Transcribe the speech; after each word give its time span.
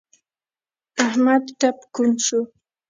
احمد 1.07 1.43
ټپ 1.59 1.77
کوڼ 1.93 2.09
شو. 2.25 2.41